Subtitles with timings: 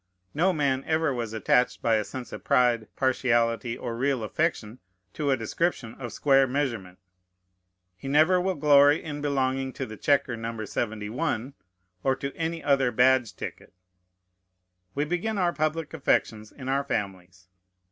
[0.33, 4.79] No man ever was attached by a sense of pride, partiality, or real affection,
[5.13, 6.97] to a description of square measurement.
[7.95, 10.65] He never will glory in belonging to the chequer No.
[10.65, 11.53] 71,
[12.03, 13.73] or to any other badge ticket.
[14.95, 17.47] We begin our public affections in our families.